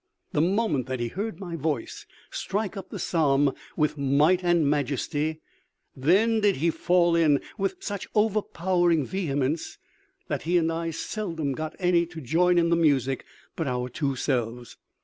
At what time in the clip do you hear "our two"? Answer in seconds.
13.67-14.15